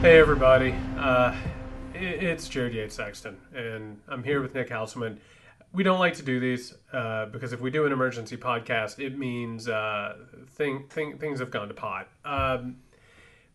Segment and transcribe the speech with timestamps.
[0.00, 1.34] Hey everybody, uh,
[1.92, 5.18] it's Jared Yates Sexton, and I'm here with Nick Hauselman.
[5.72, 9.18] We don't like to do these uh, because if we do an emergency podcast, it
[9.18, 10.18] means uh,
[10.50, 12.06] thing, thing, things have gone to pot.
[12.24, 12.76] Um,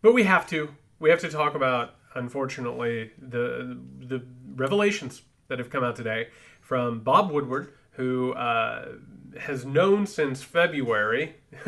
[0.02, 0.68] but we have to.
[1.00, 6.28] We have to talk about, unfortunately, the the revelations that have come out today
[6.60, 8.86] from Bob Woodward, who uh,
[9.39, 11.36] has known since February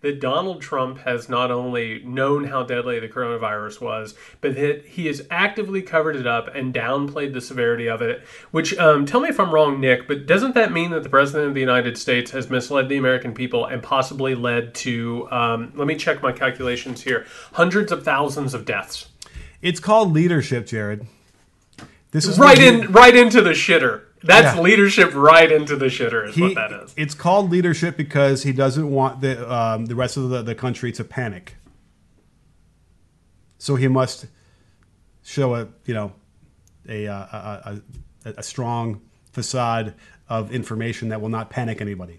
[0.00, 5.06] that Donald Trump has not only known how deadly the coronavirus was, but that he
[5.06, 8.22] has actively covered it up and downplayed the severity of it.
[8.50, 11.48] Which, um, tell me if I'm wrong, Nick, but doesn't that mean that the President
[11.48, 15.86] of the United States has misled the American people and possibly led to, um, let
[15.86, 19.08] me check my calculations here, hundreds of thousands of deaths?
[19.62, 21.06] It's called leadership, Jared.
[22.12, 24.02] This is Right he- in, right into the shitter.
[24.26, 24.60] That's Yeah.
[24.62, 26.94] leadership right into the shitter, is he- what that is.
[26.96, 30.92] It's called leadership because he doesn't want the um, the rest of the, the country
[30.92, 31.56] to panic.
[33.58, 34.26] So he must
[35.22, 36.12] show a you know
[36.88, 37.80] a uh, a,
[38.24, 39.00] a, a strong
[39.32, 39.94] facade
[40.28, 42.16] of information that will not panic anybody.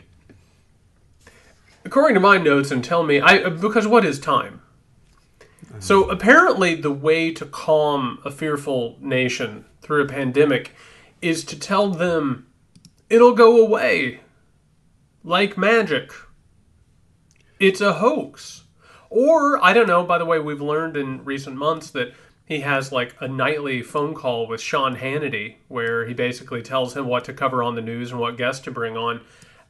[1.85, 4.61] according to my notes and tell me i because what is time
[5.79, 10.73] so apparently the way to calm a fearful nation through a pandemic
[11.21, 12.47] is to tell them
[13.09, 14.21] it'll go away
[15.23, 16.11] like magic.
[17.59, 18.63] It's a hoax.
[19.09, 22.13] Or i don't know by the way we've learned in recent months that
[22.45, 27.05] he has like a nightly phone call with Sean Hannity where he basically tells him
[27.05, 29.21] what to cover on the news and what guests to bring on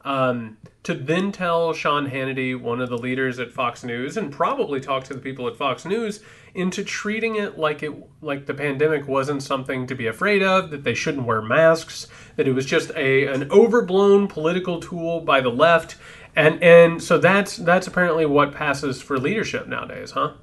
[0.04, 4.80] um, to then tell Sean Hannity, one of the leaders at Fox News, and probably
[4.80, 6.20] talk to the people at Fox News
[6.54, 10.84] into treating it like it like the pandemic wasn't something to be afraid of, that
[10.84, 15.50] they shouldn't wear masks, that it was just a an overblown political tool by the
[15.50, 15.96] left,
[16.34, 20.34] and and so that's that's apparently what passes for leadership nowadays, huh?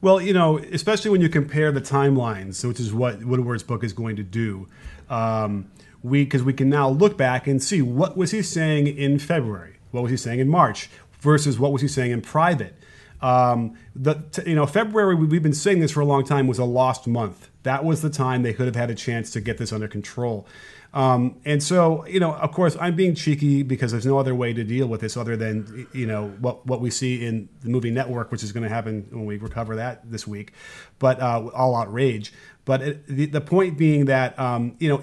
[0.00, 3.92] Well, you know, especially when you compare the timelines, which is what Woodward's book is
[3.92, 4.68] going to do.
[5.10, 5.70] Um,
[6.02, 9.76] we because we can now look back and see what was he saying in February,
[9.90, 10.88] what was he saying in March,
[11.20, 12.74] versus what was he saying in private.
[13.20, 16.58] Um, the you know February we- we've been saying this for a long time was
[16.58, 17.48] a lost month.
[17.64, 20.46] That was the time they could have had a chance to get this under control.
[20.94, 24.54] Um, and so, you know, of course, I'm being cheeky because there's no other way
[24.54, 27.90] to deal with this other than, you know, what, what we see in the movie
[27.90, 30.52] Network, which is going to happen when we recover that this week,
[30.98, 32.32] but uh, all outrage.
[32.64, 35.02] But it, the, the point being that, um, you know,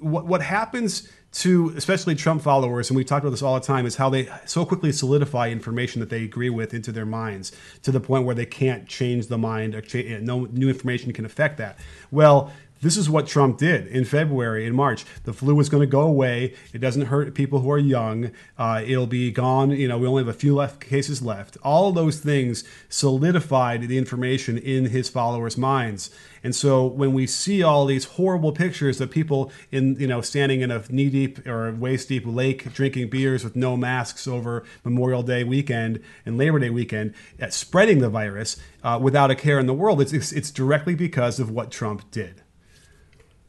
[0.00, 3.84] what, what happens to especially Trump followers, and we talk about this all the time,
[3.84, 7.92] is how they so quickly solidify information that they agree with into their minds to
[7.92, 9.74] the point where they can't change the mind.
[9.74, 11.78] Or cha- no new information can affect that.
[12.10, 12.50] Well,
[12.80, 15.04] this is what Trump did in February, in March.
[15.24, 16.54] The flu is going to go away.
[16.72, 18.30] It doesn't hurt people who are young.
[18.56, 19.70] Uh, it'll be gone.
[19.70, 21.56] You know, we only have a few left cases left.
[21.62, 26.10] All those things solidified the information in his followers' minds.
[26.44, 30.60] And so when we see all these horrible pictures of people in, you know, standing
[30.60, 35.22] in a knee deep or waist deep lake drinking beers with no masks over Memorial
[35.22, 39.66] Day weekend and Labor Day weekend, uh, spreading the virus uh, without a care in
[39.66, 42.42] the world, it's, it's, it's directly because of what Trump did.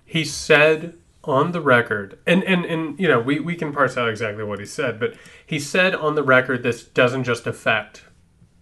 [0.10, 4.10] He said on the record and and and you know we, we can parse out
[4.10, 5.14] exactly what he said but
[5.46, 8.04] he said on the record this doesn't just affect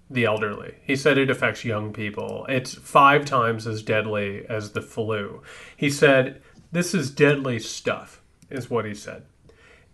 [0.10, 0.76] the elderly.
[0.84, 2.46] He said it affects young people.
[2.48, 5.42] It's five times as deadly as the flu.
[5.76, 6.42] He said
[6.72, 9.24] this is deadly stuff is what he said.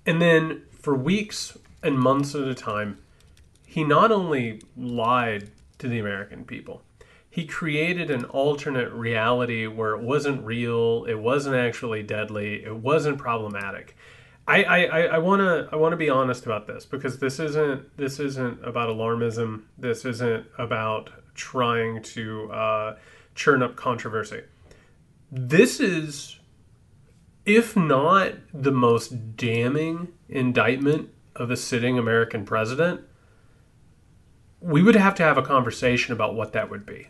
[0.06, 3.00] And then for weeks and months at a time
[3.66, 5.50] he not only lied
[5.80, 6.84] to the American people,
[7.34, 13.18] he created an alternate reality where it wasn't real, it wasn't actually deadly, it wasn't
[13.18, 13.98] problematic.
[14.48, 17.98] I, I, I want to I want to be honest about this because this isn't
[17.98, 19.64] this isn't about alarmism.
[19.80, 22.98] This isn't about trying to uh,
[23.34, 24.42] churn up controversy.
[25.32, 26.38] This is,
[27.48, 33.02] if not the most damning indictment of a sitting American president,
[34.62, 37.08] we would have to have a conversation about what that would be.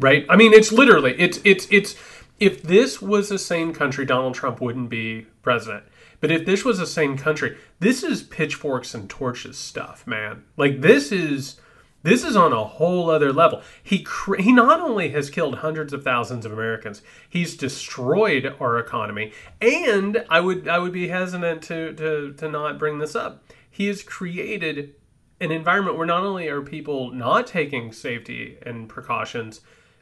[0.00, 0.26] Right?
[0.28, 1.94] I mean, it's literally it's it's it's
[2.38, 5.84] if this was a sane country, Donald Trump wouldn't be president.
[6.20, 10.44] But if this was a sane country, this is pitchforks and torches stuff, man.
[10.56, 11.60] Like this is
[12.02, 13.62] this is on a whole other level.
[13.82, 18.78] He cr- he not only has killed hundreds of thousands of Americans, he's destroyed our
[18.78, 23.44] economy, and I would I would be hesitant to to to not bring this up.
[23.70, 24.94] He has created
[25.40, 29.60] an environment where not only are people not taking safety and precautions,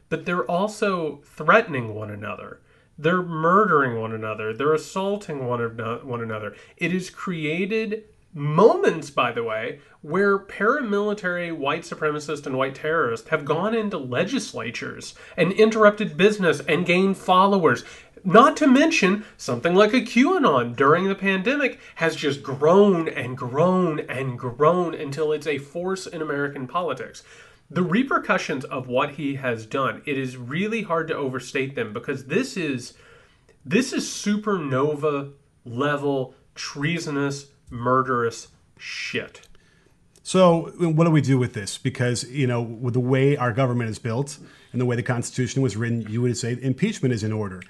[0.09, 2.59] but they're also threatening one another.
[2.97, 4.53] They're murdering one another.
[4.53, 6.53] They're assaulting one, ano- one another.
[6.75, 8.03] It has created
[8.33, 15.15] moments, by the way, where paramilitary white supremacists and white terrorists have gone into legislatures
[15.35, 17.83] and interrupted business and gained followers.
[18.23, 24.01] Not to mention, something like a QAnon during the pandemic has just grown and grown
[24.01, 27.23] and grown until it's a force in American politics.
[27.71, 32.25] The repercussions of what he has done, it is really hard to overstate them because
[32.25, 32.93] this is
[33.65, 35.33] this is supernova
[35.65, 39.47] level treasonous murderous shit.
[40.23, 41.77] So, what do we do with this?
[41.77, 44.37] Because, you know, with the way our government is built
[44.71, 47.61] and the way the Constitution was written, you would say impeachment is in order.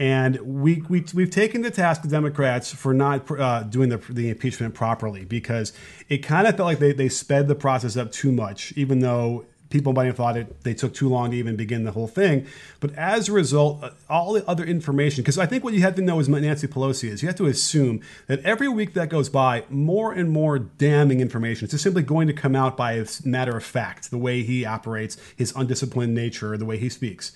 [0.00, 4.30] And we, we, we've taken to task the Democrats for not uh, doing the, the
[4.30, 5.74] impeachment properly because
[6.08, 9.44] it kind of felt like they, they sped the process up too much, even though
[9.68, 12.46] people might have thought it they took too long to even begin the whole thing.
[12.80, 15.96] But as a result, uh, all the other information, because I think what you have
[15.96, 17.20] to know is what Nancy Pelosi is.
[17.20, 21.66] You have to assume that every week that goes by, more and more damning information
[21.66, 25.18] is just simply going to come out by matter of fact, the way he operates,
[25.36, 27.32] his undisciplined nature, the way he speaks.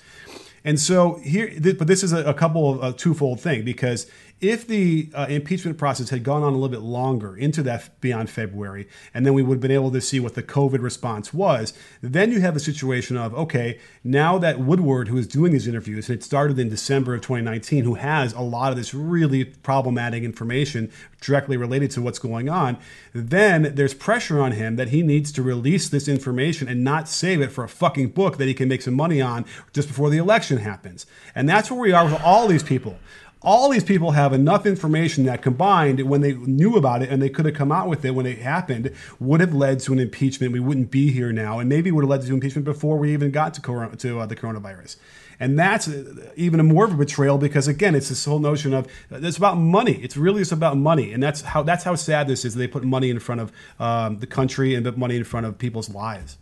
[0.64, 4.06] And so here, but this is a, couple of a twofold thing because
[4.50, 8.28] if the uh, impeachment process had gone on a little bit longer into that beyond
[8.28, 11.72] February, and then we would have been able to see what the COVID response was,
[12.02, 16.08] then you have a situation of okay, now that Woodward, who is doing these interviews,
[16.08, 20.22] and it started in December of 2019, who has a lot of this really problematic
[20.22, 20.92] information
[21.22, 22.76] directly related to what's going on,
[23.14, 27.40] then there's pressure on him that he needs to release this information and not save
[27.40, 30.18] it for a fucking book that he can make some money on just before the
[30.18, 31.06] election happens.
[31.34, 32.98] And that's where we are with all these people
[33.44, 37.28] all these people have enough information that combined when they knew about it and they
[37.28, 40.52] could have come out with it when it happened would have led to an impeachment.
[40.52, 41.58] We wouldn't be here now.
[41.58, 44.26] And maybe would have led to impeachment before we even got to, corona, to uh,
[44.26, 44.96] the coronavirus.
[45.38, 48.86] And that's uh, even more of a betrayal because again it's this whole notion of
[49.12, 50.00] uh, it's about money.
[50.02, 51.12] It's really just about money.
[51.12, 54.20] And that's how that's how sad this is they put money in front of um,
[54.20, 56.38] the country and put money in front of people's lives.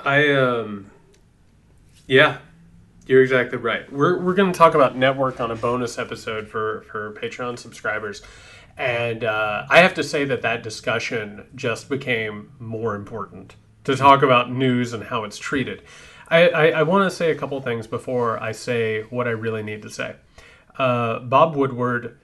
[0.00, 0.90] I um
[2.06, 2.38] yeah
[3.06, 3.90] you're exactly right.
[3.92, 8.22] We're, we're going to talk about network on a bonus episode for, for Patreon subscribers.
[8.76, 14.22] And uh, I have to say that that discussion just became more important to talk
[14.22, 15.82] about news and how it's treated.
[16.28, 19.62] I, I, I want to say a couple things before I say what I really
[19.62, 20.16] need to say.
[20.78, 22.18] Uh, Bob Woodward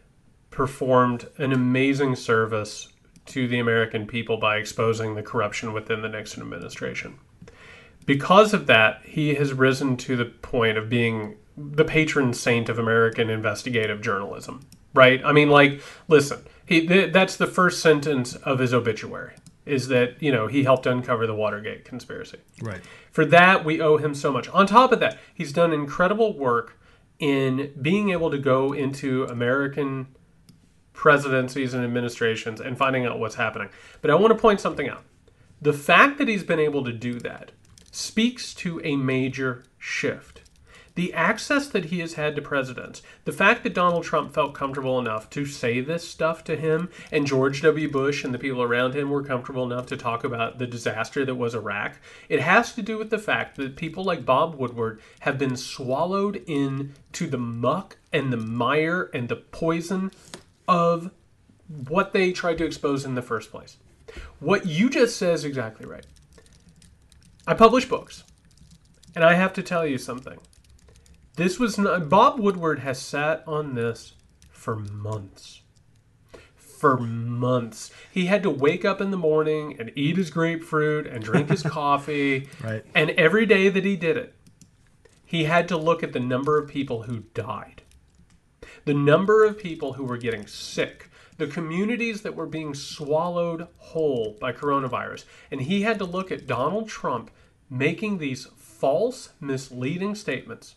[0.51, 2.89] performed an amazing service
[3.27, 7.19] to the American people by exposing the corruption within the Nixon administration
[8.11, 12.77] because of that, he has risen to the point of being the patron saint of
[12.77, 14.67] American investigative journalism.
[14.93, 15.25] Right?
[15.25, 19.35] I mean, like, listen, he th- that's the first sentence of his obituary
[19.65, 22.39] is that you know he helped uncover the Watergate conspiracy.
[22.61, 22.81] Right.
[23.13, 24.49] For that, we owe him so much.
[24.49, 26.81] On top of that, he's done incredible work
[27.21, 30.09] in being able to go into American
[30.93, 33.69] presidencies and administrations and finding out what's happening.
[34.03, 35.05] But I want to point something out.
[35.63, 37.53] The fact that he's been able to do that
[37.91, 40.43] speaks to a major shift.
[40.97, 44.99] The access that he has had to presidents, the fact that Donald Trump felt comfortable
[44.99, 47.89] enough to say this stuff to him, and George W.
[47.89, 51.37] Bush and the people around him were comfortable enough to talk about the disaster that
[51.37, 51.97] was Iraq,
[52.29, 56.37] it has to do with the fact that people like Bob Woodward have been swallowed
[56.47, 60.11] into the muck and the mire and the poison
[60.67, 61.13] of
[61.89, 63.77] what they tried to expose in the first place.
[64.41, 66.05] What you just said is exactly right.
[67.51, 68.23] I publish books.
[69.17, 70.39] And I have to tell you something.
[71.35, 74.13] This was not, Bob Woodward has sat on this
[74.53, 75.63] for months.
[76.55, 77.91] For months.
[78.13, 81.63] He had to wake up in the morning and eat his grapefruit and drink his
[81.65, 82.49] coffee.
[82.63, 82.85] Right.
[82.95, 84.33] And every day that he did it,
[85.27, 87.83] he had to look at the number of people who died.
[88.85, 91.11] The number of people who were getting sick
[91.41, 95.25] the communities that were being swallowed whole by coronavirus.
[95.51, 97.31] And he had to look at Donald Trump
[97.71, 100.75] making these false, misleading statements.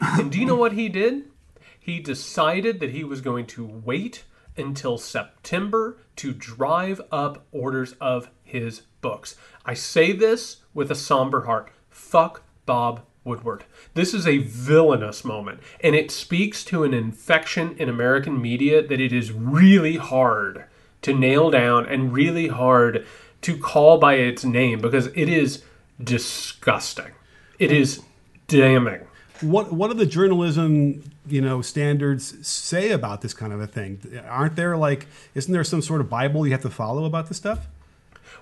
[0.00, 1.30] And do you know what he did?
[1.78, 4.24] He decided that he was going to wait
[4.56, 9.36] until September to drive up orders of his books.
[9.64, 11.72] I say this with a somber heart.
[11.88, 13.64] Fuck Bob Woodward.
[13.94, 19.00] This is a villainous moment, and it speaks to an infection in American media that
[19.00, 20.64] it is really hard
[21.02, 23.06] to nail down and really hard
[23.42, 25.62] to call by its name because it is
[26.02, 27.12] disgusting.
[27.58, 28.02] It is
[28.48, 29.06] damning.
[29.40, 34.00] What what do the journalism you know standards say about this kind of a thing?
[34.28, 37.36] Aren't there like isn't there some sort of Bible you have to follow about this
[37.36, 37.66] stuff?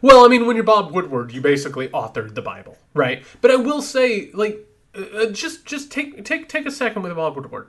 [0.03, 3.23] Well, I mean, when you're Bob Woodward, you basically authored the Bible, right?
[3.43, 7.15] But I will say, like, uh, uh, just just take take take a second with
[7.15, 7.69] Bob Woodward.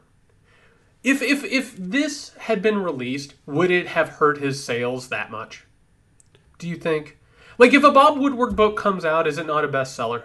[1.04, 5.66] If if if this had been released, would it have hurt his sales that much?
[6.62, 7.18] do you think?
[7.62, 10.24] Like, if a Bob Woodward book comes out, is it not a bestseller?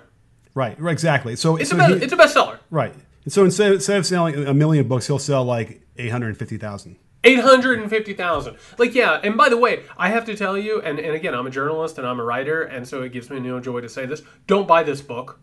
[0.55, 1.37] Right, right, exactly.
[1.37, 2.59] So It's so a be- he- it's a bestseller.
[2.71, 2.95] right.
[3.25, 6.39] And so instead instead of selling a million books, he'll sell like eight hundred and
[6.39, 6.97] fifty thousand.
[7.25, 8.57] Eight hundred and fifty thousand.
[8.79, 9.21] Like, yeah.
[9.23, 11.99] And by the way, I have to tell you, and, and again, I'm a journalist
[11.99, 14.23] and I'm a writer, and so it gives me no joy to say this.
[14.47, 15.41] Don't buy this book.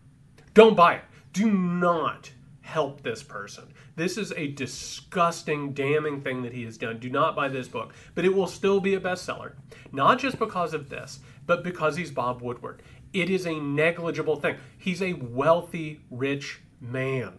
[0.56, 1.02] Don't buy it.
[1.32, 2.32] Do not
[2.62, 3.66] help this person.
[3.98, 6.98] This is a disgusting, damning thing that he has done.
[6.98, 7.94] Do not buy this book.
[8.16, 9.52] But it will still be a bestseller.
[9.92, 12.82] Not just because of this, but because he's Bob Woodward.
[13.14, 14.58] It is a negligible thing.
[14.78, 17.34] He's a wealthy, rich man.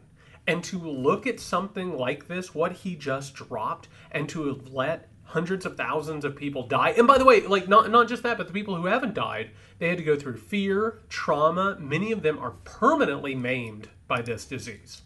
[0.47, 5.65] And to look at something like this, what he just dropped, and to let hundreds
[5.65, 6.91] of thousands of people die.
[6.91, 9.51] And by the way, like not not just that, but the people who haven't died,
[9.79, 11.77] they had to go through fear, trauma.
[11.81, 15.03] Many of them are permanently maimed by this disease.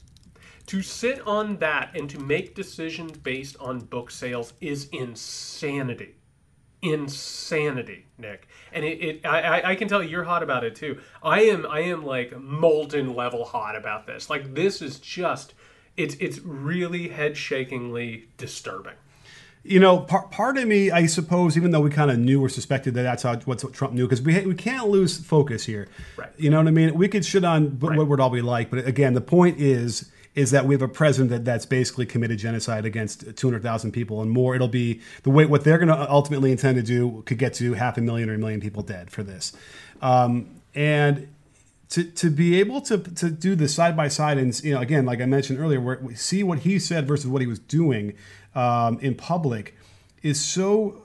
[0.66, 6.17] To sit on that and to make decisions based on book sales is insanity
[6.82, 8.48] insanity, Nick.
[8.72, 10.98] And it, it I, I- can tell you're hot about it too.
[11.22, 14.28] I am I am like molten level hot about this.
[14.30, 15.54] Like this is just
[15.96, 18.94] it's it's really head shakingly disturbing.
[19.64, 22.48] You know, part, part of me, I suppose, even though we kind of knew or
[22.48, 25.88] suspected that that's how what Trump knew, because we we can't lose focus here.
[26.16, 26.30] Right.
[26.36, 26.94] You know what I mean?
[26.94, 27.98] We could shit on Right.
[27.98, 31.30] Woodward all we like, but again, the point is is that we have a president
[31.30, 34.54] that, that's basically committed genocide against 200,000 people and more.
[34.54, 37.72] It'll be the way what they're going to ultimately intend to do could get to
[37.72, 39.52] half a million or a million people dead for this.
[40.00, 41.26] Um, and
[41.88, 45.06] to, to be able to, to do this side by side and you know again
[45.06, 48.12] like I mentioned earlier where we see what he said versus what he was doing
[48.54, 49.74] um, in public
[50.22, 51.02] is so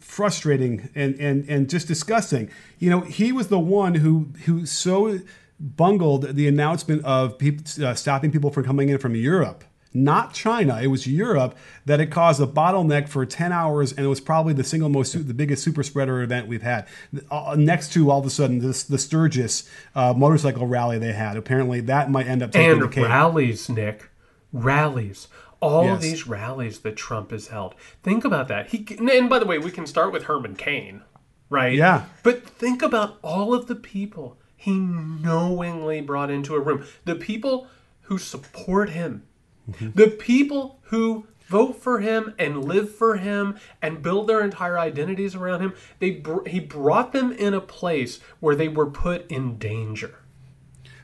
[0.00, 2.50] frustrating and, and, and just disgusting.
[2.78, 5.20] You know, he was the one who who so
[5.62, 9.64] bungled the announcement of people, uh, stopping people from coming in from Europe.
[9.94, 10.80] Not China.
[10.80, 11.54] It was Europe
[11.84, 15.12] that it caused a bottleneck for 10 hours, and it was probably the single most,
[15.28, 16.86] the biggest super spreader event we've had.
[17.30, 21.36] Uh, next to all of a sudden this, the Sturgis uh, motorcycle rally they had.
[21.36, 23.04] Apparently, that might end up taking the And cake.
[23.06, 24.08] rallies, Nick.
[24.52, 25.28] Rallies.
[25.60, 26.02] All Yes.
[26.02, 27.74] these rallies that Trump has held.
[28.02, 28.68] Think about that.
[28.70, 31.02] He and by the way, we can start with Herman Cain,
[31.50, 31.74] right?
[31.74, 32.04] Yeah.
[32.22, 36.86] But think about all of the people he knowingly brought into a room.
[37.04, 37.66] The people
[38.02, 39.24] who support him.
[39.68, 39.90] Mm-hmm.
[39.96, 45.34] The people who vote for him and live for him and build their entire identities
[45.34, 45.74] around him.
[45.98, 50.20] They br- he brought them in a place where they were put in danger.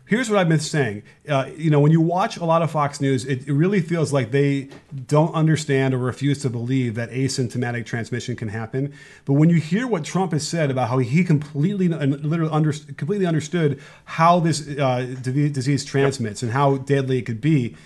[0.09, 1.03] Here's what I've been saying.
[1.29, 4.11] Uh, you know, when you watch a lot of Fox News, it, it really feels
[4.11, 4.71] like they
[5.07, 8.95] don't understand or refuse to believe that asymptomatic transmission can happen.
[9.27, 12.73] But when you hear what Trump has said about how he completely and literally under,
[12.73, 17.77] completely understood how this uh, disease transmits and how deadly it could be,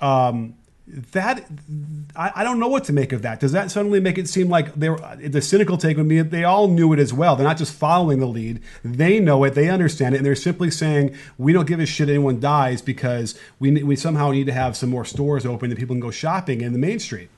[0.00, 0.54] um,
[0.86, 1.44] that
[2.16, 3.38] I, I don't know what to make of that.
[3.40, 6.44] Does that suddenly make it seem like they were, the cynical take would be they
[6.44, 7.36] all knew it as well?
[7.36, 10.70] They're not just following the lead; they know it, they understand it, and they're simply
[10.70, 14.76] saying we don't give a shit anyone dies because we we somehow need to have
[14.76, 17.30] some more stores open that people can go shopping in the main street.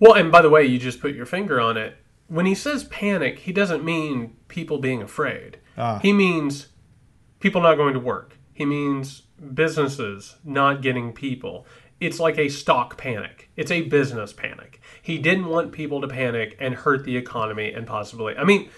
[0.00, 1.96] Well, and by the way, you just put your finger on it.
[2.28, 5.58] When he says panic, he doesn't mean people being afraid.
[5.78, 6.00] Ah.
[6.00, 6.68] He means
[7.38, 8.36] people not going to work.
[8.52, 9.22] He means
[9.54, 11.66] businesses not getting people.
[12.00, 13.50] It's like a stock panic.
[13.56, 14.80] It's a business panic.
[15.00, 18.36] He didn't want people to panic and hurt the economy and possibly.
[18.36, 18.68] I mean,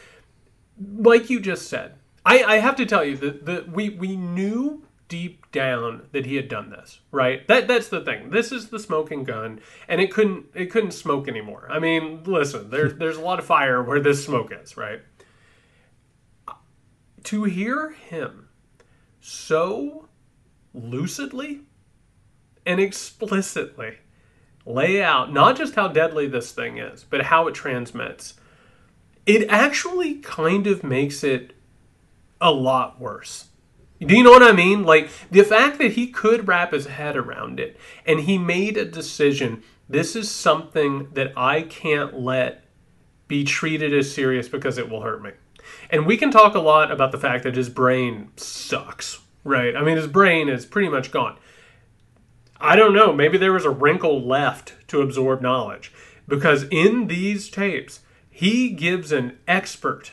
[0.97, 1.95] like you just said,
[2.25, 6.37] I, I have to tell you that, that we, we knew deep down that he
[6.37, 7.47] had done this, right?
[7.49, 8.31] That that's the thing.
[8.31, 11.67] This is the smoking gun, and it couldn't it couldn't smoke anymore.
[11.71, 15.01] I mean, listen, there's there's a lot of fire where this smoke is, right?
[17.25, 18.49] To hear him
[19.21, 20.09] so
[20.73, 21.63] lucidly
[22.69, 23.97] and explicitly
[24.67, 28.35] lay out not just how deadly this thing is, but how it transmits,
[29.25, 31.55] it actually kind of makes it
[32.43, 33.47] a lot worse.
[34.01, 34.85] Do you know what I mean?
[34.85, 38.85] Like the fact that he could wrap his head around it and he made a
[38.85, 42.65] decision this is something that I can't let
[43.27, 45.31] be treated as serious because it will hurt me.
[45.89, 49.75] And we can talk a lot about the fact that his brain sucks, right?
[49.75, 51.39] I mean, his brain is pretty much gone.
[52.61, 53.13] I don't know.
[53.13, 55.93] Maybe there was a wrinkle left to absorb knowledge.
[56.27, 60.13] Because in these tapes, he gives an expert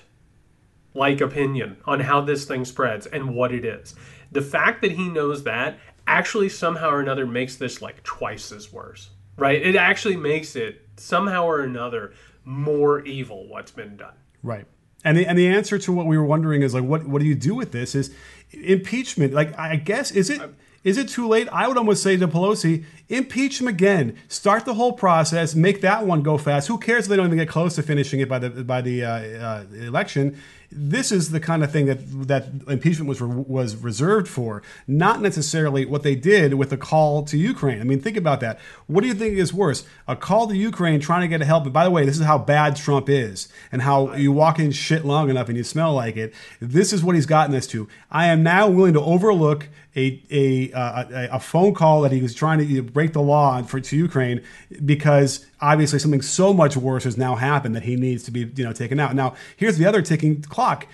[0.93, 3.93] like opinion on how this thing spreads and what it is.
[4.31, 8.71] The fact that he knows that actually somehow or another makes this like twice as
[8.71, 9.61] worse, right?
[9.61, 12.13] It actually makes it somehow or another
[12.45, 14.13] more evil what's been done.
[14.41, 14.65] Right.
[15.03, 17.27] And the, and the answer to what we were wondering is like, what, what do
[17.27, 18.13] you do with this is
[18.55, 19.33] impeachment.
[19.33, 20.41] Like, I guess, is it,
[20.85, 21.49] Is it too late?
[21.51, 24.15] I would almost say to Pelosi, impeach him again.
[24.27, 25.55] Start the whole process.
[25.55, 26.67] Make that one go fast.
[26.67, 29.03] Who cares if they don't even get close to finishing it by the by the
[29.03, 30.37] uh, uh, election?
[30.77, 35.85] This is the kind of thing that that impeachment was was reserved for, not necessarily
[35.85, 37.79] what they did with the call to Ukraine.
[37.79, 38.59] I mean, think about that.
[38.87, 39.85] What do you think is worse?
[40.07, 41.63] A call to Ukraine trying to get a help.
[41.63, 44.71] And by the way, this is how bad Trump is, and how you walk in
[44.71, 46.33] shit long enough and you smell like it.
[46.59, 47.87] This is what he's gotten us to.
[48.11, 52.21] I am now willing to overlook a a, uh, a, a phone call that he
[52.21, 54.41] was trying to break the law for to Ukraine
[54.83, 58.63] because obviously something so much worse has now happened that he needs to be you
[58.63, 59.15] know taken out.
[59.15, 60.87] Now here's the other ticking clock.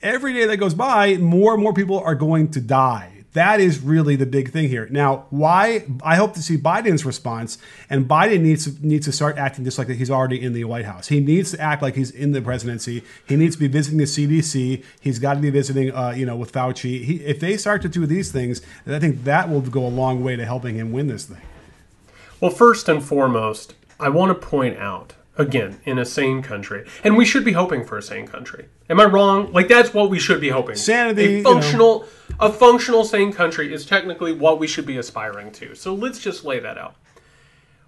[0.00, 3.17] Every day that goes by, more and more people are going to die.
[3.34, 4.88] That is really the big thing here.
[4.90, 7.58] Now, why I hope to see Biden's response,
[7.90, 10.86] and Biden needs to, needs to start acting just like he's already in the White
[10.86, 11.08] House.
[11.08, 13.02] He needs to act like he's in the presidency.
[13.26, 14.82] He needs to be visiting the CDC.
[15.00, 17.04] He's got to be visiting, uh, you know, with Fauci.
[17.04, 20.24] He, if they start to do these things, I think that will go a long
[20.24, 21.42] way to helping him win this thing.
[22.40, 27.16] Well, first and foremost, I want to point out again in a sane country, and
[27.16, 28.68] we should be hoping for a sane country.
[28.90, 29.52] Am I wrong?
[29.52, 30.74] Like that's what we should be hoping.
[30.74, 32.46] Sanity, a functional, you know.
[32.46, 35.74] a functional sane country is technically what we should be aspiring to.
[35.74, 36.96] So let's just lay that out.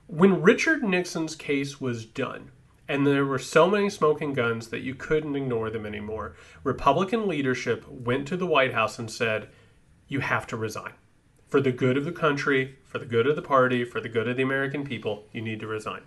[0.06, 2.50] When Richard Nixon's case was done,
[2.88, 7.86] and there were so many smoking guns that you couldn't ignore them anymore, Republican leadership
[7.88, 9.48] went to the White House and said,
[10.08, 10.92] "You have to resign."
[11.48, 14.28] For the good of the country, for the good of the party, for the good
[14.28, 16.02] of the American people, you need to resign.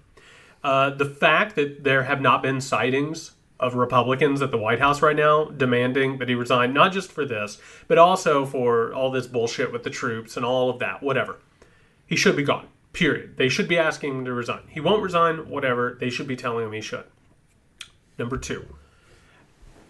[0.64, 5.02] Uh, the fact that there have not been sightings of Republicans at the White House
[5.02, 9.28] right now demanding that he resign, not just for this, but also for all this
[9.28, 11.38] bullshit with the troops and all of that, whatever.
[12.06, 13.38] He should be gone, period.
[13.38, 14.64] They should be asking him to resign.
[14.70, 15.98] He won't resign, whatever.
[16.00, 17.06] They should be telling him he should.
[18.18, 18.66] Number two,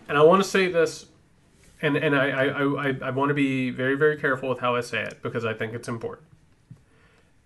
[0.08, 1.08] and I want to say this,
[1.82, 4.82] and, and I, I, I, I want to be very, very careful with how I
[4.82, 6.28] say it because I think it's important.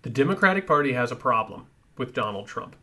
[0.04, 1.68] The Democratic Party has a problem
[1.98, 2.76] with Donald Trump.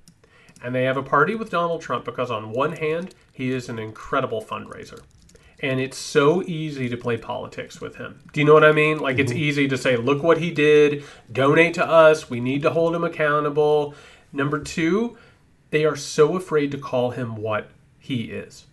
[0.62, 3.78] And they have a party with Donald Trump because, on one hand, he is an
[3.78, 5.00] incredible fundraiser.
[5.60, 8.20] And it's so easy to play politics with him.
[8.32, 8.98] Do you know what I mean?
[8.98, 9.40] Like, it's mm-hmm.
[9.40, 13.04] easy to say, look what he did, donate to us, we need to hold him
[13.04, 13.94] accountable.
[14.32, 15.16] Number two,
[15.70, 18.66] they are so afraid to call him what he is.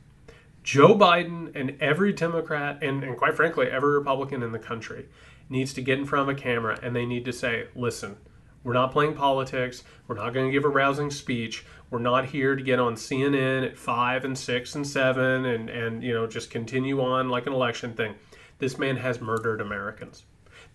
[0.64, 5.08] Joe Biden and every Democrat, and, and quite frankly, every Republican in the country,
[5.50, 8.18] needs to get in front of a camera and they need to say, listen,
[8.64, 9.84] we're not playing politics.
[10.08, 11.66] We're not going to give a rousing speech.
[11.90, 16.04] We're not here to get on CNN at five and six and seven and, and
[16.04, 18.16] you know just continue on like an election thing.
[18.60, 20.24] This man has murdered Americans.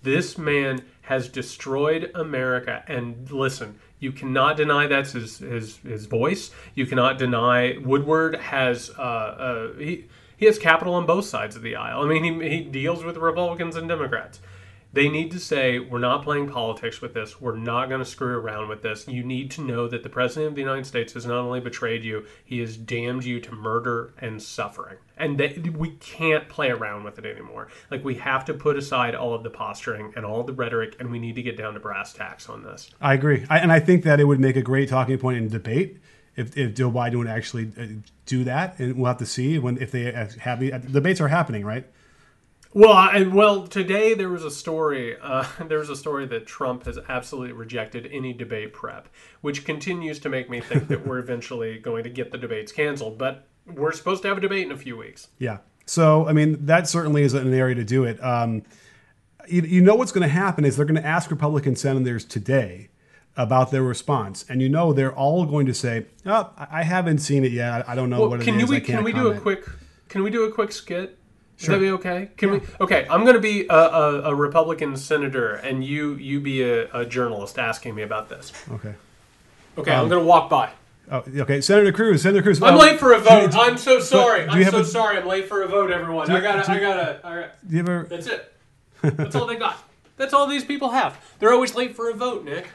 [0.02, 2.84] This man has destroyed America.
[2.86, 6.50] And listen, you cannot deny that's his his, his voice.
[6.74, 11.62] You cannot deny Woodward has uh, uh, he he has capital on both sides of
[11.62, 12.02] the aisle.
[12.02, 14.40] I mean, he, he deals with Republicans and Democrats.
[14.96, 17.38] They need to say, we're not playing politics with this.
[17.38, 19.06] We're not going to screw around with this.
[19.06, 22.02] You need to know that the President of the United States has not only betrayed
[22.02, 24.96] you, he has damned you to murder and suffering.
[25.18, 27.68] And that we can't play around with it anymore.
[27.90, 31.10] Like, we have to put aside all of the posturing and all the rhetoric, and
[31.10, 32.90] we need to get down to brass tacks on this.
[32.98, 33.44] I agree.
[33.50, 35.98] I, and I think that it would make a great talking point in debate
[36.36, 37.84] if, if Joe Biden would actually uh,
[38.24, 41.66] do that, and we'll have to see when if they have the debates are happening,
[41.66, 41.86] right?
[42.76, 45.16] Well, I, well, today there was a story.
[45.18, 49.08] Uh, there was a story that Trump has absolutely rejected any debate prep,
[49.40, 53.16] which continues to make me think that we're eventually going to get the debates canceled.
[53.16, 55.28] But we're supposed to have a debate in a few weeks.
[55.38, 55.60] Yeah.
[55.86, 58.22] So, I mean, that certainly is an area to do it.
[58.22, 58.62] Um,
[59.48, 62.90] you, you know what's going to happen is they're going to ask Republican senators today
[63.38, 67.42] about their response, and you know they're all going to say, "Oh, I haven't seen
[67.42, 67.88] it yet.
[67.88, 68.68] I don't know well, what it can is.
[68.68, 69.34] We, can we comment.
[69.34, 69.64] do a quick?
[70.10, 71.18] Can we do a quick skit?
[71.58, 71.74] Sure.
[71.74, 72.28] Is that be okay?
[72.36, 72.54] Can yeah.
[72.56, 72.60] we?
[72.82, 76.92] Okay, I'm going to be a, a, a, Republican senator, and you you be a,
[76.92, 78.52] a, journalist asking me about this.
[78.70, 78.94] Okay.
[79.78, 80.70] Okay, um, I'm going to walk by.
[81.10, 82.22] Oh, okay, Senator Cruz.
[82.22, 82.62] Senator Cruz.
[82.62, 83.54] I'm late for a vote.
[83.54, 84.46] You, I'm so sorry.
[84.46, 85.18] I'm so sorry.
[85.18, 86.28] I'm late for a vote, everyone.
[86.28, 86.70] You, I gotta.
[86.70, 87.20] I gotta.
[87.24, 87.50] I gotta.
[87.66, 88.06] Do you ever?
[88.08, 88.52] That's it.
[89.02, 89.82] That's all they got.
[90.16, 91.18] That's all these people have.
[91.38, 92.66] They're always late for a vote, Nick.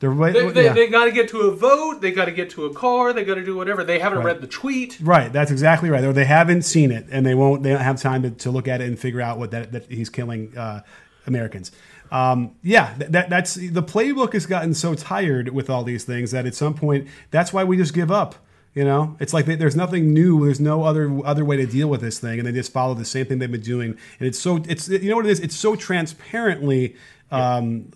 [0.00, 0.72] They're they, they, yeah.
[0.72, 2.00] they got to get to a vote.
[2.00, 3.12] They got to get to a car.
[3.12, 3.82] They got to do whatever.
[3.82, 4.26] They haven't right.
[4.26, 4.98] read the tweet.
[5.00, 5.32] Right.
[5.32, 6.04] That's exactly right.
[6.04, 7.62] Or they haven't seen it, and they won't.
[7.62, 9.90] They don't have time to, to look at it and figure out what that, that
[9.90, 10.82] he's killing uh,
[11.26, 11.72] Americans.
[12.10, 16.46] Um, yeah, that, that's the playbook has gotten so tired with all these things that
[16.46, 18.36] at some point that's why we just give up.
[18.74, 20.44] You know, it's like they, there's nothing new.
[20.44, 23.04] There's no other other way to deal with this thing, and they just follow the
[23.04, 23.98] same thing they've been doing.
[24.20, 25.40] And it's so it's you know what it is.
[25.40, 26.94] It's so transparently
[27.30, 27.90] um,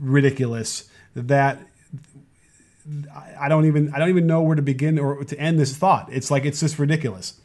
[0.00, 1.60] ridiculous that
[3.38, 6.08] I don't even I don't even know where to begin or to end this thought.
[6.12, 7.40] It's like it's just ridiculous.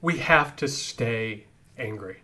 [0.00, 1.44] We have to stay
[1.76, 2.22] angry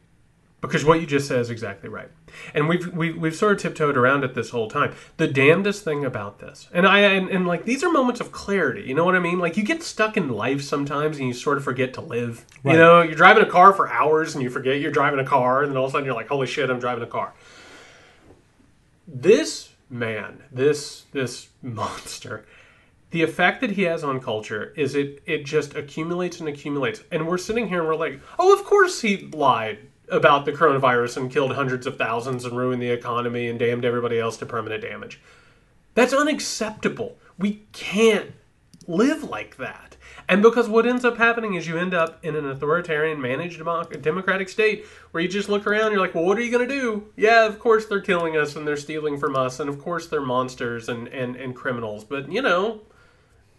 [0.61, 2.09] because what you just said is exactly right.
[2.55, 4.95] And we've, we've, we've sort of tiptoed around it this whole time.
[5.17, 8.83] The damnedest thing about this, and I, and, and like these are moments of clarity,
[8.83, 9.39] you know what I mean?
[9.39, 12.45] Like you get stuck in life sometimes and you sort of forget to live.
[12.63, 12.73] Right.
[12.73, 15.63] You know, you're driving a car for hours and you forget you're driving a car,
[15.63, 17.33] and then all of a sudden you're like, holy shit, I'm driving a car.
[19.07, 22.47] This man, this, this monster,
[23.11, 27.03] the effect that he has on culture is it it just accumulates and accumulates.
[27.11, 31.17] And we're sitting here and we're like oh of course he lied about the coronavirus
[31.17, 34.83] and killed hundreds of thousands and ruined the economy and damned everybody else to permanent
[34.83, 35.21] damage.
[35.95, 37.17] That's unacceptable.
[37.39, 38.33] We can't
[38.89, 39.97] live like that
[40.29, 43.63] and because what ends up happening is you end up in an authoritarian managed
[44.03, 46.75] democratic state where you just look around you're like well what are you going to
[46.75, 50.07] do yeah of course they're killing us and they're stealing from us and of course
[50.07, 52.81] they're monsters and, and, and criminals but you know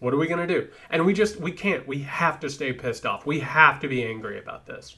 [0.00, 0.68] what are we going to do?
[0.90, 1.86] And we just we can't.
[1.86, 3.26] We have to stay pissed off.
[3.26, 4.96] We have to be angry about this.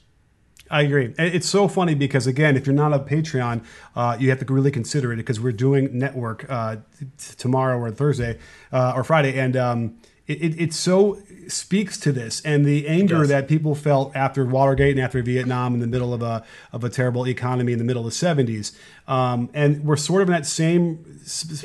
[0.69, 1.13] I agree.
[1.17, 3.65] It's so funny because again, if you're not a Patreon,
[3.95, 7.91] uh, you have to really consider it because we're doing network uh, t- tomorrow or
[7.91, 8.37] Thursday
[8.71, 13.25] uh, or Friday, and um, it, it, it so speaks to this and the anger
[13.27, 16.89] that people felt after Watergate and after Vietnam in the middle of a of a
[16.89, 18.73] terrible economy in the middle of the 70s.
[19.07, 21.19] Um, and we're sort of in that same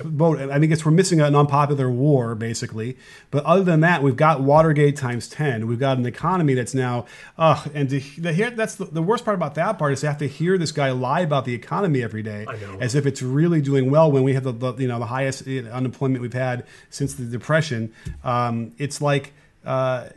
[0.04, 0.38] boat.
[0.38, 2.96] I think it's we're missing an unpopular war basically.
[3.30, 5.66] But other than that, we've got Watergate times 10.
[5.66, 7.06] We've got an economy that's now,
[7.38, 10.08] uh, and to, the, hear, that's the, the worst part about that part is to
[10.08, 12.46] have to hear this guy lie about the economy every day
[12.80, 15.46] as if it's really doing well when we have the, the you know the highest
[15.46, 17.92] uh, unemployment we've had since the depression.
[18.24, 19.32] Um, it's like
[19.64, 20.08] uh,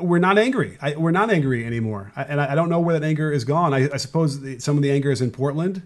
[0.00, 0.78] we're not angry.
[0.80, 3.44] I, we're not angry anymore, I, and I, I don't know where that anger is
[3.44, 3.74] gone.
[3.74, 5.82] I, suppose the, some of the anger is in Portland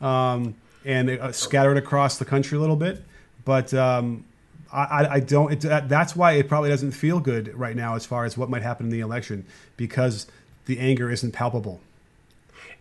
[0.00, 3.02] um, and uh, scattered across the country a little bit,
[3.44, 3.72] but.
[3.74, 4.24] Um,
[4.72, 5.52] I don't.
[5.52, 8.62] It, that's why it probably doesn't feel good right now, as far as what might
[8.62, 9.44] happen in the election,
[9.76, 10.28] because
[10.66, 11.80] the anger isn't palpable.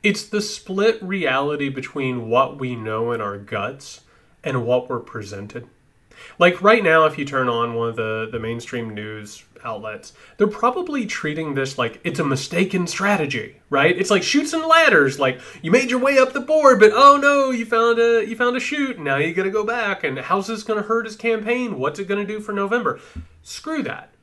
[0.04, 4.02] It's the split reality between what we know in our guts
[4.44, 5.68] and what we're presented.
[6.38, 10.48] Like right now, if you turn on one of the, the mainstream news outlets, they're
[10.48, 13.98] probably treating this like it's a mistaken strategy, right?
[13.98, 15.19] It's like Chutes and Ladders.
[15.19, 18.36] Like you made your way up the board, but oh no, you found a you
[18.36, 19.00] found a chute.
[19.00, 20.04] Now you got to go back.
[20.04, 21.80] And how's this going to hurt his campaign?
[21.80, 23.00] What's it going to do for November?
[23.41, 24.13] Screw that.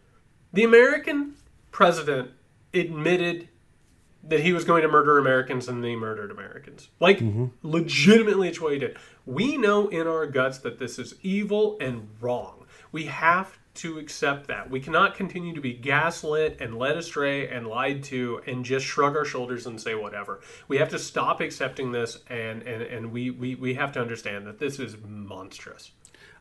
[0.53, 1.35] The American
[1.70, 2.31] president
[2.72, 3.49] admitted
[4.29, 6.88] that he was going to murder Americans and they murdered Americans.
[7.01, 7.46] Like, mm-hmm.
[7.62, 8.96] legitimately, it's what he did.
[9.25, 12.66] We know in our guts that this is evil and wrong.
[12.92, 14.71] We have to accept that.
[14.71, 19.17] We cannot continue to be gaslit and led astray and lied to and just shrug
[19.17, 20.41] our shoulders and say whatever.
[20.69, 24.47] We have to stop accepting this and, and, and we, we, we have to understand
[24.47, 25.93] that this is monstrous.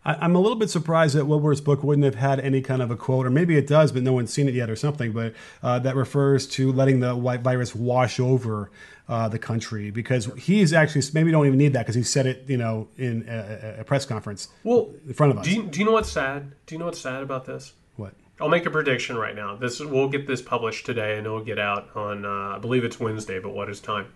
[0.05, 2.91] I, I'm a little bit surprised that Wilbur's book wouldn't have had any kind of
[2.91, 5.11] a quote, or maybe it does, but no one's seen it yet, or something.
[5.11, 8.69] But uh, that refers to letting the white virus wash over
[9.07, 12.43] uh, the country because he's actually maybe don't even need that because he said it,
[12.47, 15.45] you know, in a, a- press conference Well, in front of us.
[15.45, 16.51] do you, do you know what's sad?
[16.65, 17.73] Do you know what's sad about this?
[17.97, 18.13] what?
[18.41, 19.55] I'll make a prediction right now.
[19.55, 22.99] This we'll get this published today, and it'll get out on uh, I believe it's
[22.99, 23.39] Wednesday.
[23.39, 24.07] But what is time?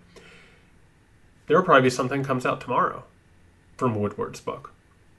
[1.46, 3.04] There will probably be something comes out tomorrow
[3.76, 4.72] from Woodward's book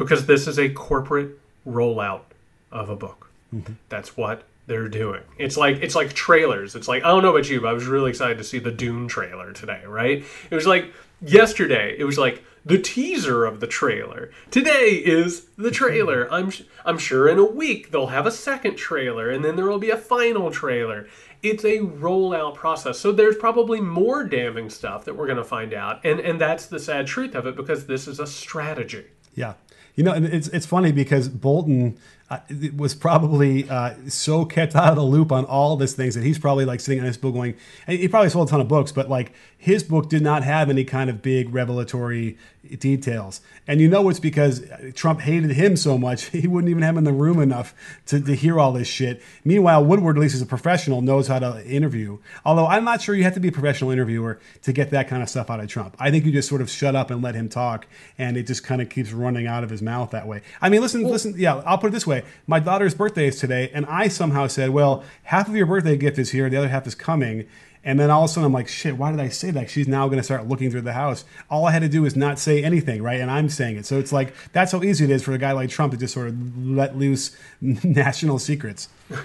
[0.04, 2.24] because this is a corporate rollout
[2.72, 3.30] of a book.
[3.54, 3.74] Mm-hmm.
[3.90, 5.22] That's what they're doing.
[5.38, 6.76] It's like it's like trailers.
[6.76, 8.72] It's like I don't know about you, but I was really excited to see the
[8.72, 9.84] Dune trailer today.
[9.86, 10.24] Right?
[10.50, 11.96] It was like yesterday.
[11.98, 14.32] It was like the teaser of the trailer.
[14.52, 15.72] Today is the mm-hmm.
[15.72, 16.32] trailer.
[16.32, 19.68] I'm sh- I'm sure in a week they'll have a second trailer, and then there
[19.68, 21.08] will be a final trailer.
[21.44, 23.00] It's a rollout process.
[23.00, 26.68] So there's probably more damning stuff that we're going to find out, and and that's
[26.68, 29.06] the sad truth of it because this is a strategy.
[29.34, 29.54] Yeah.
[29.95, 31.97] You know, and it's it's funny because Bolton
[32.32, 36.15] uh, it was probably uh, so kept out of the loop on all these things
[36.15, 37.56] that he's probably like sitting on his book going,
[37.88, 40.70] and he probably sold a ton of books, but like his book did not have
[40.70, 42.38] any kind of big revelatory
[42.80, 43.41] details.
[43.67, 44.63] And you know it's because
[44.96, 47.76] Trump hated him so much, he wouldn't even have him in the room enough
[48.08, 49.22] to, to hear all this shit.
[49.44, 52.17] Meanwhile, Woodward, at least as a professional, knows how to interview.
[52.46, 55.22] Although I'm not sure you have to be a professional interviewer to get that kind
[55.22, 55.96] of stuff out of Trump.
[56.00, 58.63] I think you just sort of shut up and let him talk, and it just
[58.63, 60.41] kind of keeps running out of his mouth that way.
[60.62, 62.20] I mean, listen, listen, yeah, I'll put it this way.
[62.47, 66.17] My daughter's birthday is today, and I somehow said, well, half of your birthday gift
[66.17, 67.47] is here, the other half is coming.
[67.84, 69.69] And then all of a sudden, I'm like, shit, why did I say that?
[69.69, 71.25] She's now going to start looking through the house.
[71.49, 73.19] All I had to do is not say anything, right?
[73.19, 73.88] And I'm saying it.
[73.88, 76.13] So it's like, that's how easy it is for a guy like Trump to just
[76.13, 78.89] sort of let loose national secrets.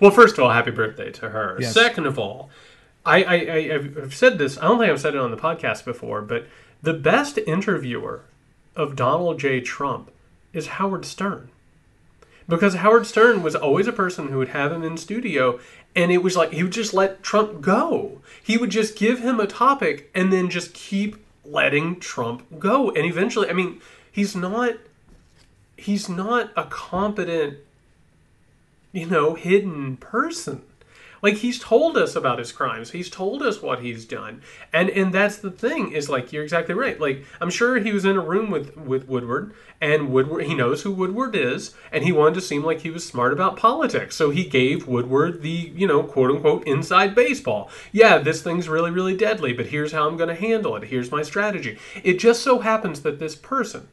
[0.00, 1.56] Well, first of all, happy birthday to her.
[1.60, 1.72] Yes.
[1.72, 2.50] Second of all,
[3.06, 4.58] I, I, I I've said this.
[4.58, 6.46] I don't think I've said it on the podcast before, but
[6.82, 8.24] the best interviewer
[8.76, 9.60] of Donald J.
[9.60, 10.10] Trump
[10.52, 11.50] is Howard Stern,
[12.48, 15.60] because Howard Stern was always a person who would have him in studio
[15.94, 18.20] and it was like he would just let Trump go.
[18.42, 22.90] He would just give him a topic and then just keep letting Trump go.
[22.90, 23.80] And eventually, I mean,
[24.10, 24.74] he's not
[25.76, 27.58] he's not a competent
[28.92, 30.62] you know, hidden person.
[31.22, 32.90] Like he's told us about his crimes.
[32.90, 34.42] He's told us what he's done.
[34.72, 37.00] And and that's the thing is like you're exactly right.
[37.00, 40.82] Like I'm sure he was in a room with with Woodward and Woodward he knows
[40.82, 44.16] who Woodward is and he wanted to seem like he was smart about politics.
[44.16, 47.70] So he gave Woodward the, you know, quote unquote inside baseball.
[47.92, 50.84] Yeah, this thing's really really deadly, but here's how I'm going to handle it.
[50.84, 51.78] Here's my strategy.
[52.02, 53.88] It just so happens that this person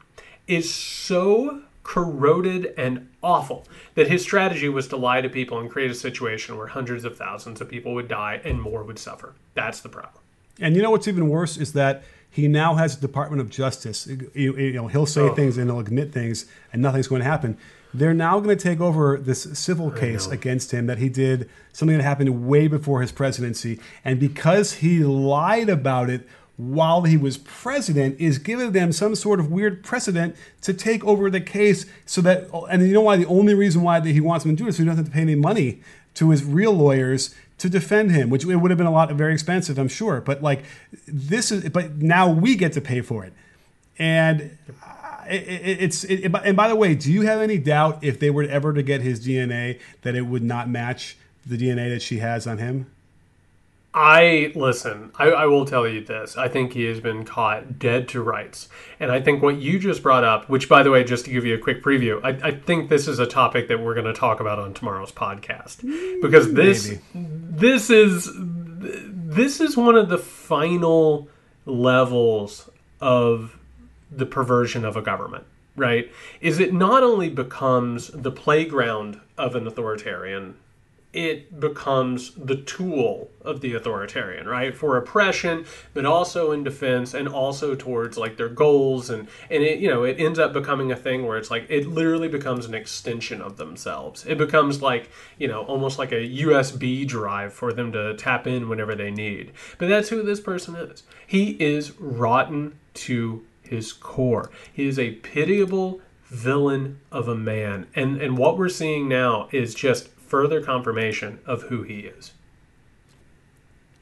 [0.46, 5.88] is so corroded and awful that his strategy was to lie to people and create
[5.88, 9.34] a situation where hundreds of thousands of people would die and more would suffer.
[9.54, 10.20] That's the problem.
[10.58, 14.08] And you know what's even worse is that he now has a Department of Justice.
[14.34, 15.34] You, you know, he'll say oh.
[15.34, 17.56] things and he'll admit things, and nothing's going to happen.
[17.94, 21.96] They're now going to take over this civil case against him that he did something
[21.96, 27.36] that happened way before his presidency, and because he lied about it while he was
[27.36, 32.20] president is giving them some sort of weird precedent to take over the case so
[32.22, 34.70] that and you know why the only reason why he wants them to do it
[34.70, 35.80] is so he doesn't have to pay any money
[36.14, 39.34] to his real lawyers to defend him which it would have been a lot very
[39.34, 40.20] expensive i'm sure.
[40.20, 40.64] But like
[41.06, 43.32] this is but now we get to pay for it.
[43.98, 48.18] And uh, it, it's it, and by the way do you have any doubt if
[48.18, 52.02] they were ever to get his dna that it would not match the dna that
[52.02, 52.86] she has on him
[53.98, 55.10] I listen.
[55.18, 56.36] I, I, will tell you this.
[56.36, 58.68] I think he has been caught dead to rights,
[59.00, 61.46] and I think what you just brought up, which by the way, just to give
[61.46, 64.12] you a quick preview, I, I think this is a topic that we're going to
[64.12, 65.80] talk about on tomorrow's podcast
[66.20, 67.00] because this Maybe.
[67.14, 71.28] this is this is one of the final
[71.64, 72.68] levels
[73.00, 73.58] of
[74.10, 75.44] the perversion of a government.
[75.74, 76.12] Right?
[76.42, 80.56] Is it not only becomes the playground of an authoritarian
[81.16, 84.76] it becomes the tool of the authoritarian, right?
[84.76, 89.78] For oppression, but also in defense and also towards like their goals and and it
[89.78, 92.74] you know, it ends up becoming a thing where it's like it literally becomes an
[92.74, 94.26] extension of themselves.
[94.26, 98.68] It becomes like, you know, almost like a USB drive for them to tap in
[98.68, 99.52] whenever they need.
[99.78, 101.02] But that's who this person is.
[101.26, 104.50] He is rotten to his core.
[104.70, 107.86] He is a pitiable villain of a man.
[107.94, 112.32] And and what we're seeing now is just further confirmation of who he is.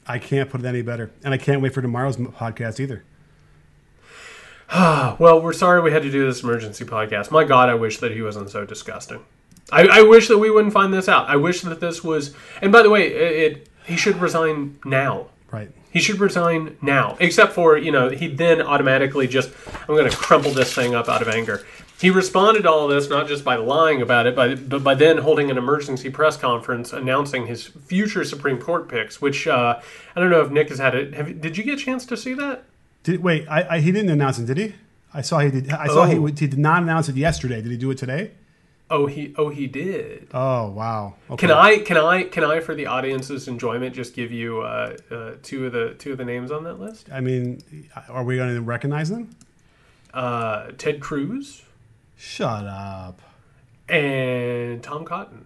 [0.07, 1.11] I can't put it any better.
[1.23, 3.03] And I can't wait for tomorrow's podcast either.
[5.19, 7.31] well, we're sorry we had to do this emergency podcast.
[7.31, 9.23] My God, I wish that he wasn't so disgusting.
[9.71, 11.27] I, I wish that we wouldn't find this out.
[11.27, 12.35] I wish that this was.
[12.61, 15.27] And by the way, it, it he should resign now.
[15.51, 15.71] Right.
[15.91, 17.15] He should resign now.
[17.19, 21.07] Except for, you know, he then automatically just, I'm going to crumple this thing up
[21.07, 21.65] out of anger.
[21.99, 25.19] He responded to all this not just by lying about it, but, but by then
[25.19, 29.79] holding an emergency press conference announcing his future Supreme Court picks, which uh,
[30.15, 31.13] I don't know if Nick has had it.
[31.13, 32.65] Have, did you get a chance to see that?
[33.03, 34.75] Did, wait, I, I, he didn't announce it, did he?
[35.13, 35.71] I saw he did.
[35.71, 36.25] I saw oh.
[36.25, 37.61] he, he did not announce it yesterday.
[37.61, 38.31] Did he do it today?
[38.89, 40.27] Oh, he oh he did.
[40.33, 41.15] Oh wow.
[41.31, 41.47] Okay.
[41.47, 45.31] Can I can I can I for the audience's enjoyment just give you uh, uh,
[45.41, 47.09] two of the two of the names on that list?
[47.11, 47.63] I mean,
[48.09, 49.31] are we going to recognize them?
[50.13, 51.63] Uh, Ted Cruz.
[52.15, 53.21] Shut up.
[53.87, 55.45] And Tom Cotton.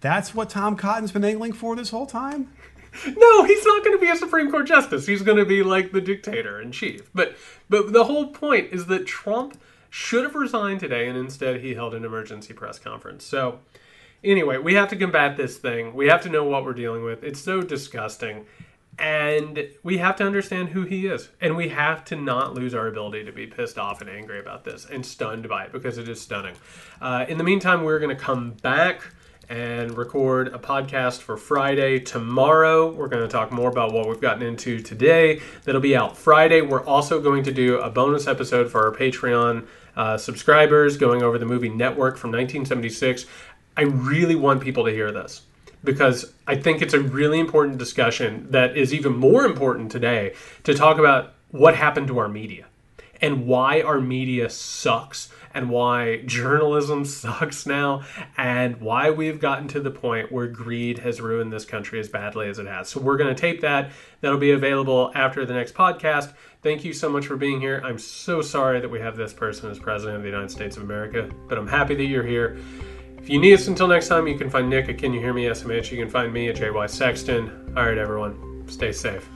[0.00, 2.52] That's what Tom Cotton's been angling for this whole time.
[3.06, 5.06] no, he's not going to be a Supreme Court justice.
[5.06, 7.10] He's going to be like the dictator in chief.
[7.14, 7.36] But
[7.68, 11.94] but the whole point is that Trump should have resigned today, and instead he held
[11.94, 13.24] an emergency press conference.
[13.24, 13.60] So,
[14.24, 15.94] anyway, we have to combat this thing.
[15.94, 17.22] We have to know what we're dealing with.
[17.22, 18.46] It's so disgusting.
[18.98, 21.30] And we have to understand who he is.
[21.40, 24.64] And we have to not lose our ability to be pissed off and angry about
[24.64, 26.54] this and stunned by it because it is stunning.
[27.00, 29.02] Uh, in the meantime, we're going to come back
[29.48, 31.98] and record a podcast for Friday.
[31.98, 35.40] Tomorrow, we're going to talk more about what we've gotten into today.
[35.64, 36.60] That'll be out Friday.
[36.60, 41.38] We're also going to do a bonus episode for our Patreon uh, subscribers going over
[41.38, 43.26] the movie Network from 1976.
[43.76, 45.42] I really want people to hear this
[45.84, 50.74] because I think it's a really important discussion that is even more important today to
[50.74, 52.66] talk about what happened to our media
[53.20, 58.02] and why our media sucks and why journalism sucks now
[58.36, 62.48] and why we've gotten to the point where greed has ruined this country as badly
[62.48, 62.88] as it has.
[62.88, 63.90] So we're going to tape that.
[64.20, 66.32] That'll be available after the next podcast.
[66.62, 67.80] Thank you so much for being here.
[67.84, 70.82] I'm so sorry that we have this person as president of the United States of
[70.82, 72.58] America, but I'm happy that you're here.
[73.22, 75.32] If you need us until next time, you can find Nick at Can You Hear
[75.32, 75.92] Me SMH.
[75.92, 77.52] You can find me at JY Sexton.
[77.76, 79.28] All right, everyone, stay safe.